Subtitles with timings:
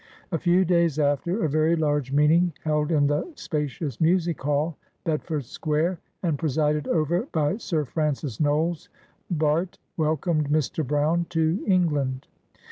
[0.31, 4.75] A few days after, a very large meeting, held in the spa cious Music Hall,
[5.03, 8.89] Bedford Square, and presided over by Sir Francis Knowles,
[9.29, 10.83] Bart., welcomed Mr.
[10.83, 12.25] Brown to England.